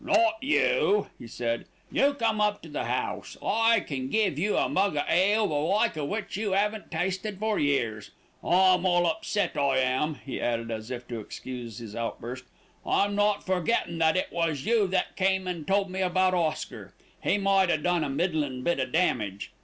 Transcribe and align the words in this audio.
"Not 0.03 0.41
you," 0.41 1.09
he 1.19 1.27
said, 1.27 1.65
"you 1.91 2.15
come 2.15 2.41
up 2.41 2.63
to 2.63 2.69
the 2.69 2.85
house. 2.85 3.37
I 3.39 3.81
can 3.81 4.09
give 4.09 4.39
you 4.39 4.57
a 4.57 4.67
mug 4.67 4.95
of 4.97 5.05
ale 5.07 5.45
the 5.45 5.53
like 5.53 5.95
of 5.95 6.07
which 6.09 6.35
you 6.35 6.53
haven't 6.53 6.89
tasted 6.89 7.37
for 7.37 7.59
years. 7.59 8.09
I'm 8.43 8.83
all 8.87 9.05
upset, 9.05 9.55
I 9.55 9.77
am," 9.77 10.15
he 10.15 10.41
added, 10.41 10.71
as 10.71 10.89
if 10.89 11.07
to 11.09 11.19
excuse 11.19 11.77
his 11.77 11.95
outburst. 11.95 12.45
"I'm 12.83 13.13
not 13.13 13.45
forgettin' 13.45 13.99
that 13.99 14.17
it 14.17 14.31
was 14.31 14.65
you 14.65 14.87
that 14.87 15.15
came 15.15 15.47
an' 15.47 15.65
told 15.65 15.91
me 15.91 16.01
about 16.01 16.33
Oscar. 16.33 16.95
He 17.23 17.37
might 17.37 17.69
a 17.69 17.77
done 17.77 18.03
a 18.03 18.09
middlin' 18.09 18.63
bit 18.63 18.79
o' 18.79 18.87
damage." 18.87 19.51